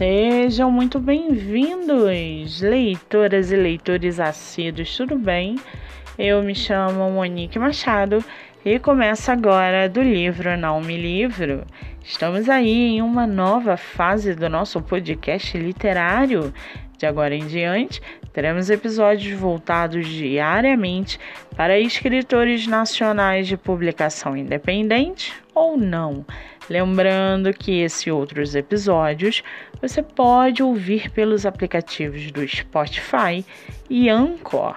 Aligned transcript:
Sejam 0.00 0.70
muito 0.70 0.98
bem-vindos, 0.98 2.62
leitoras 2.62 3.52
e 3.52 3.56
leitores 3.56 4.18
assíduos, 4.18 4.96
tudo 4.96 5.18
bem? 5.18 5.56
Eu 6.18 6.42
me 6.42 6.54
chamo 6.54 7.10
Monique 7.10 7.58
Machado 7.58 8.24
e 8.64 8.78
começo 8.78 9.30
agora 9.30 9.90
do 9.90 10.00
livro 10.00 10.56
Não 10.56 10.80
Me 10.80 10.96
Livro. 10.96 11.66
Estamos 12.02 12.48
aí 12.48 12.96
em 12.96 13.02
uma 13.02 13.26
nova 13.26 13.76
fase 13.76 14.34
do 14.34 14.48
nosso 14.48 14.80
podcast 14.80 15.58
literário. 15.58 16.50
De 16.96 17.04
agora 17.04 17.34
em 17.34 17.46
diante, 17.46 18.00
teremos 18.32 18.70
episódios 18.70 19.38
voltados 19.38 20.06
diariamente 20.06 21.18
para 21.56 21.78
escritores 21.78 22.66
nacionais 22.66 23.46
de 23.46 23.56
publicação 23.56 24.36
independente 24.36 25.32
ou 25.54 25.76
não. 25.76 26.24
Lembrando 26.68 27.52
que 27.52 27.80
esses 27.80 28.06
outros 28.06 28.54
episódios 28.54 29.42
você 29.80 30.02
pode 30.02 30.62
ouvir 30.62 31.10
pelos 31.10 31.44
aplicativos 31.44 32.30
do 32.30 32.46
Spotify 32.46 33.44
e 33.88 34.08
Anchor. 34.08 34.76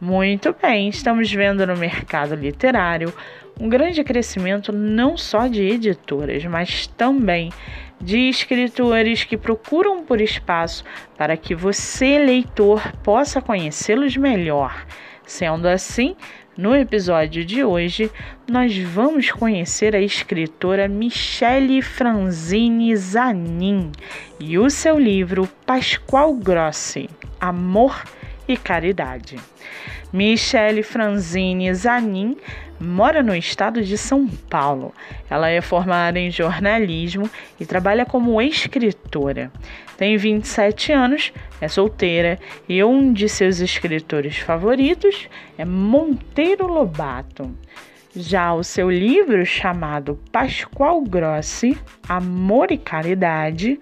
Muito 0.00 0.54
bem, 0.60 0.88
estamos 0.88 1.32
vendo 1.32 1.66
no 1.66 1.76
mercado 1.76 2.34
literário 2.34 3.14
um 3.60 3.68
grande 3.68 4.02
crescimento 4.02 4.72
não 4.72 5.16
só 5.16 5.46
de 5.46 5.62
editoras, 5.62 6.44
mas 6.44 6.86
também 6.86 7.50
de 8.02 8.28
escritores 8.28 9.22
que 9.22 9.36
procuram 9.36 10.04
por 10.04 10.20
espaço 10.20 10.84
para 11.16 11.36
que 11.36 11.54
você, 11.54 12.18
leitor, 12.18 12.92
possa 13.04 13.40
conhecê-los 13.40 14.16
melhor. 14.16 14.84
Sendo 15.24 15.68
assim, 15.68 16.16
no 16.56 16.76
episódio 16.76 17.44
de 17.44 17.64
hoje, 17.64 18.10
nós 18.46 18.76
vamos 18.76 19.30
conhecer 19.30 19.96
a 19.96 20.00
escritora 20.00 20.88
Michele 20.88 21.80
Franzini 21.80 22.94
Zanin 22.96 23.92
e 24.38 24.58
o 24.58 24.68
seu 24.68 24.98
livro 24.98 25.48
Pascoal 25.64 26.34
Grossi, 26.34 27.08
Amor 27.40 28.02
e 28.46 28.56
Caridade. 28.56 29.36
Michele 30.12 30.82
Franzini 30.82 31.72
Zanin 31.72 32.36
mora 32.78 33.22
no 33.22 33.34
estado 33.34 33.80
de 33.80 33.96
São 33.96 34.26
Paulo. 34.26 34.92
Ela 35.30 35.48
é 35.48 35.60
formada 35.60 36.18
em 36.18 36.30
jornalismo 36.30 37.30
e 37.58 37.64
trabalha 37.64 38.04
como 38.04 38.42
escritora. 38.42 39.50
Tem 39.96 40.16
27 40.16 40.92
anos, 40.92 41.32
é 41.60 41.68
solteira 41.68 42.38
e 42.68 42.82
um 42.84 43.12
de 43.12 43.28
seus 43.28 43.60
escritores 43.60 44.36
favoritos 44.36 45.28
é 45.56 45.64
Monteiro 45.64 46.66
Lobato. 46.66 47.50
Já 48.14 48.52
o 48.52 48.62
seu 48.62 48.90
livro 48.90 49.46
chamado 49.46 50.20
Pascoal 50.30 51.00
Grossi, 51.00 51.78
Amor 52.06 52.70
e 52.70 52.76
Caridade, 52.76 53.80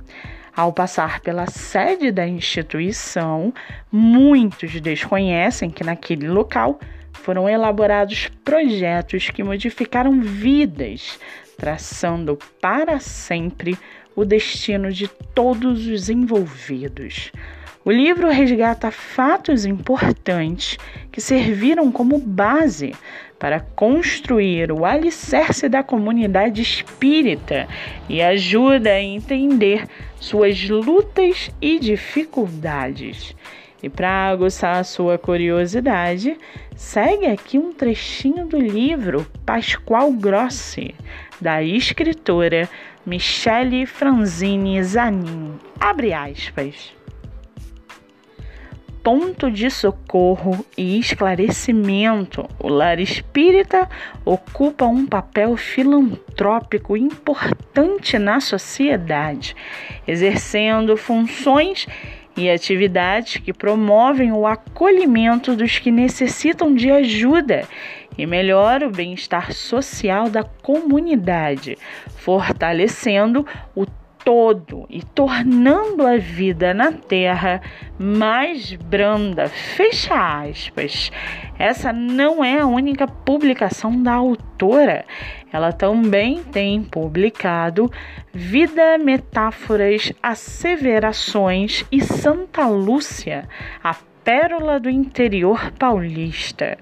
Ao 0.55 0.71
passar 0.71 1.21
pela 1.21 1.47
sede 1.47 2.11
da 2.11 2.29
instituição, 2.29 3.55
muitos 3.91 4.79
desconhecem 4.83 5.71
que 5.71 5.83
naquele 5.83 6.29
local 6.29 6.79
foram 7.23 7.49
elaborados 7.49 8.29
projetos 8.45 9.31
que 9.31 9.43
modificaram 9.43 10.21
vidas, 10.21 11.19
traçando 11.57 12.39
para 12.61 12.99
sempre 13.01 13.77
o 14.17 14.25
destino 14.25 14.91
de 14.91 15.09
todos 15.35 15.87
os 15.87 16.09
envolvidos. 16.09 17.31
O 17.85 17.91
livro 17.91 18.29
resgata 18.29 18.91
fatos 18.91 19.65
importantes 19.65 20.77
que 21.11 21.21
serviram 21.21 21.91
como 21.91 22.19
base 22.19 22.93
para 23.39 23.61
construir 23.61 24.73
o 24.73 24.85
alicerce 24.85 25.69
da 25.69 25.83
comunidade 25.83 26.61
espírita 26.61 27.69
e 28.09 28.21
ajuda 28.21 28.91
a 28.91 29.01
entender 29.01 29.87
suas 30.21 30.69
lutas 30.69 31.51
e 31.63 31.79
dificuldades. 31.79 33.35
E 33.83 33.89
para 33.89 34.29
aguçar 34.29 34.77
a 34.77 34.85
sua 34.85 35.17
curiosidade, 35.19 36.37
segue 36.75 37.27
aqui 37.27 37.59
um 37.59 37.73
trechinho 37.73 38.47
do 38.47 38.59
livro 38.59 39.25
Pascoal 39.47 40.11
Grossi, 40.13 40.95
da 41.41 41.63
escritora 41.63 42.69
Michele 43.07 43.87
Franzini 43.87 44.83
Zanin. 44.83 45.53
Abre 45.79 46.13
aspas. 46.13 46.93
Ponto 49.01 49.51
de 49.51 49.71
socorro 49.71 50.67
e 50.77 50.99
esclarecimento, 50.99 52.47
o 52.59 52.69
lar 52.69 52.99
espírita 52.99 53.89
ocupa 54.25 54.85
um 54.87 55.07
papel 55.07 55.57
filantrópico 55.57 56.97
importante 56.97 58.19
na 58.19 58.41
sociedade, 58.41 59.57
exercendo 60.07 60.97
funções 60.97 61.87
e 62.39 62.49
atividades 62.49 63.39
que 63.39 63.53
promovem 63.53 64.31
o 64.31 64.47
acolhimento 64.47 65.57
dos 65.57 65.81
que 65.81 65.91
necessitam 65.91 66.73
de 66.73 66.89
ajuda 66.89 67.67
e 68.17 68.25
melhora 68.27 68.87
o 68.87 68.91
bem-estar 68.91 69.53
social 69.53 70.31
da 70.31 70.45
comunidade, 70.45 71.77
fortalecendo 72.17 73.45
o 73.75 73.85
todo 74.29 74.85
e 74.91 75.03
tornando 75.03 76.07
a 76.07 76.19
vida 76.19 76.75
na 76.75 76.93
terra 76.93 77.63
mais 77.99 78.75
branda. 78.75 79.49
Fecha 79.49 80.43
aspas. 80.43 81.11
Essa 81.59 81.95
não 81.95 82.45
é 82.45 82.61
a 82.61 82.67
única 82.67 83.09
publicação 83.09 84.03
da 84.03 84.13
autora. 84.13 85.07
Ela 85.51 85.73
também 85.73 86.43
tem 86.45 86.83
publicado 86.83 87.91
Vida, 88.31 88.99
Metáforas, 88.99 90.13
Asseverações 90.23 91.87
e 91.91 92.03
Santa 92.03 92.67
Lúcia, 92.67 93.49
a 93.83 93.95
pérola 94.29 94.79
do 94.79 94.91
interior 94.91 95.73
paulista. 95.79 96.77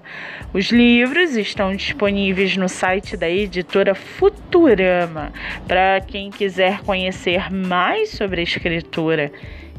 Os 0.53 0.65
livros 0.65 1.37
estão 1.37 1.73
disponíveis 1.73 2.57
no 2.57 2.67
site 2.67 3.15
da 3.15 3.29
editora 3.29 3.95
Futurama 3.95 5.31
para 5.65 6.01
quem 6.01 6.29
quiser 6.29 6.81
conhecer 6.81 7.49
mais 7.49 8.09
sobre 8.09 8.41
a 8.41 8.43
escritora 8.43 9.31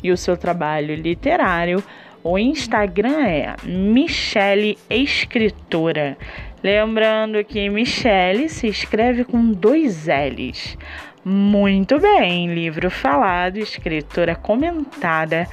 e 0.02 0.10
o 0.10 0.16
seu 0.16 0.34
trabalho 0.34 0.94
literário. 0.94 1.84
O 2.24 2.38
Instagram 2.38 3.26
é 3.26 3.54
Michele 3.66 4.78
Escritora. 4.88 6.16
Lembrando 6.64 7.44
que 7.44 7.68
Michele 7.68 8.48
se 8.48 8.66
escreve 8.66 9.24
com 9.24 9.52
dois 9.52 10.06
L's. 10.06 10.78
Muito 11.22 12.00
bem, 12.00 12.54
livro 12.54 12.90
falado, 12.90 13.58
escritora 13.58 14.34
comentada 14.34 15.46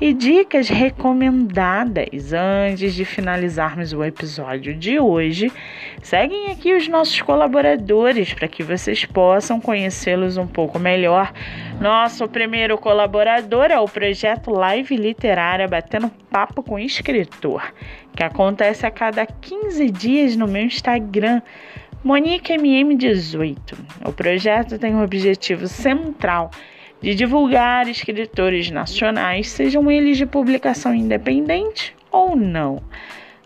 e 0.00 0.12
dicas 0.12 0.68
recomendadas 0.68 2.32
antes 2.32 2.94
de 2.94 3.04
finalizarmos 3.04 3.92
o 3.92 4.04
episódio 4.04 4.74
de 4.74 4.98
hoje. 4.98 5.50
Seguem 6.02 6.50
aqui 6.50 6.74
os 6.74 6.86
nossos 6.86 7.20
colaboradores 7.22 8.34
para 8.34 8.46
que 8.46 8.62
vocês 8.62 9.04
possam 9.06 9.60
conhecê-los 9.60 10.36
um 10.36 10.46
pouco 10.46 10.78
melhor. 10.78 11.32
Nosso 11.80 12.28
primeiro 12.28 12.76
colaborador 12.76 13.66
é 13.70 13.78
o 13.78 13.88
projeto 13.88 14.50
Live 14.50 14.96
Literária 14.96 15.66
Batendo 15.66 16.10
Papo 16.30 16.62
com 16.62 16.78
Escritor, 16.78 17.72
que 18.14 18.22
acontece 18.22 18.84
a 18.84 18.90
cada 18.90 19.24
15 19.24 19.90
dias 19.90 20.36
no 20.36 20.46
meu 20.46 20.62
Instagram. 20.62 21.40
Monique 22.04 22.52
MM18. 22.52 23.56
O 24.04 24.12
projeto 24.12 24.78
tem 24.78 24.94
um 24.94 25.02
objetivo 25.02 25.66
central 25.66 26.50
de 27.00 27.14
divulgar 27.14 27.88
escritores 27.88 28.70
nacionais, 28.70 29.48
sejam 29.48 29.90
eles 29.90 30.16
de 30.16 30.26
publicação 30.26 30.94
independente 30.94 31.94
ou 32.10 32.34
não. 32.34 32.82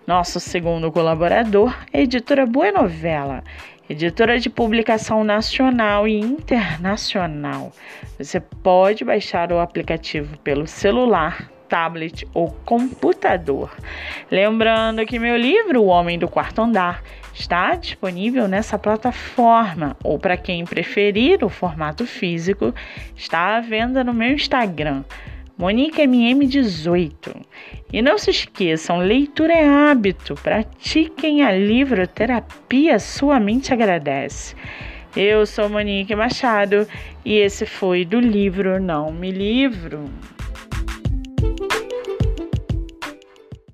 Nosso 0.07 0.41
segundo 0.41 0.91
colaborador 0.91 1.77
é 1.93 1.99
a 1.99 2.03
editora 2.03 2.47
Buenovela, 2.47 3.45
editora 3.89 4.39
de 4.39 4.49
publicação 4.49 5.25
nacional 5.25 6.07
e 6.07 6.19
internacional. 6.19 7.73
Você 8.19 8.41
pode 8.41 9.05
baixar 9.05 9.53
o 9.53 9.59
aplicativo 9.59 10.39
pelo 10.39 10.67
celular, 10.67 11.51
tablet 11.71 12.27
ou 12.35 12.51
computador. 12.67 13.71
Lembrando 14.31 15.07
que 15.07 15.19
meu 15.19 15.37
livro, 15.37 15.83
O 15.83 15.87
Homem 15.87 16.19
do 16.19 16.29
Quarto 16.29 16.61
Andar, 16.61 17.03
está 17.33 17.75
disponível 17.77 18.49
nessa 18.49 18.77
plataforma 18.77 19.97
ou 20.03 20.19
para 20.19 20.37
quem 20.37 20.65
preferir 20.65 21.45
o 21.45 21.49
formato 21.49 22.05
físico, 22.05 22.75
está 23.17 23.57
à 23.57 23.61
venda 23.61 24.03
no 24.03 24.13
meu 24.13 24.33
Instagram, 24.33 25.05
MoniqueMM18. 25.59 27.37
E 27.93 28.03
não 28.03 28.19
se 28.19 28.31
esqueçam, 28.31 28.99
leitura 28.99 29.53
é 29.53 29.69
hábito, 29.69 30.35
pratiquem 30.43 31.43
a 31.43 31.53
livroterapia, 31.53 32.99
sua 32.99 33.39
mente 33.39 33.73
agradece. 33.73 34.57
Eu 35.17 35.45
sou 35.45 35.69
Monique 35.69 36.15
Machado 36.15 36.87
e 37.25 37.37
esse 37.37 37.67
foi 37.67 38.05
do 38.05 38.21
livro 38.21 38.81
Não 38.81 39.13
Me 39.13 39.33
Livro. 39.33 40.09